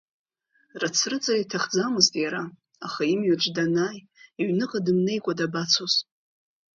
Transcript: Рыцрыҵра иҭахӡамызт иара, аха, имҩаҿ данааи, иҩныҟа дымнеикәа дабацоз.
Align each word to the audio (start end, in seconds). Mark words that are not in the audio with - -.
Рыцрыҵра 0.81 1.35
иҭахӡамызт 1.43 2.13
иара, 2.23 2.43
аха, 2.85 3.01
имҩаҿ 3.13 3.43
данааи, 3.55 3.99
иҩныҟа 4.41 4.79
дымнеикәа 4.85 5.33
дабацоз. 5.39 5.93